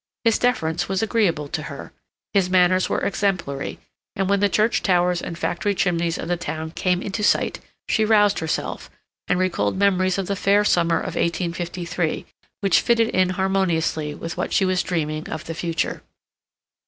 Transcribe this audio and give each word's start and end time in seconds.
His 0.23 0.39
deference 0.39 0.89
was 0.89 1.03
agreeable 1.03 1.47
to 1.49 1.61
her, 1.69 1.93
his 2.33 2.49
manners 2.49 2.89
were 2.89 3.01
exemplary; 3.01 3.77
and 4.15 4.27
when 4.27 4.39
the 4.39 4.49
church 4.49 4.81
towers 4.81 5.21
and 5.21 5.37
factory 5.37 5.75
chimneys 5.75 6.17
of 6.17 6.27
the 6.27 6.37
town 6.37 6.71
came 6.71 7.03
into 7.03 7.21
sight, 7.21 7.59
she 7.87 8.03
roused 8.03 8.39
herself, 8.39 8.89
and 9.27 9.37
recalled 9.37 9.77
memories 9.77 10.17
of 10.17 10.25
the 10.25 10.35
fair 10.35 10.65
summer 10.65 10.97
of 10.97 11.13
1853, 11.13 12.25
which 12.61 12.81
fitted 12.81 13.09
in 13.09 13.29
harmoniously 13.29 14.15
with 14.15 14.37
what 14.37 14.51
she 14.53 14.65
was 14.65 14.81
dreaming 14.81 15.29
of 15.29 15.45
the 15.45 15.53
future. 15.53 16.01